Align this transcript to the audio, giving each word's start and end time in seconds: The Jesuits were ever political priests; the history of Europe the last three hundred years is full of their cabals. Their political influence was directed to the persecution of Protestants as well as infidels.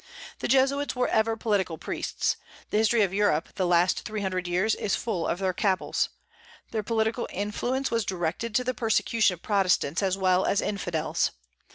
The 0.39 0.47
Jesuits 0.47 0.95
were 0.95 1.07
ever 1.09 1.37
political 1.37 1.77
priests; 1.77 2.35
the 2.71 2.77
history 2.77 3.03
of 3.03 3.13
Europe 3.13 3.49
the 3.53 3.67
last 3.67 3.99
three 3.99 4.21
hundred 4.21 4.47
years 4.47 4.73
is 4.73 4.95
full 4.95 5.27
of 5.27 5.37
their 5.37 5.53
cabals. 5.53 6.09
Their 6.71 6.81
political 6.81 7.27
influence 7.31 7.91
was 7.91 8.03
directed 8.03 8.55
to 8.55 8.63
the 8.63 8.73
persecution 8.73 9.35
of 9.35 9.43
Protestants 9.43 10.01
as 10.01 10.17
well 10.17 10.43
as 10.45 10.59
infidels. 10.59 11.29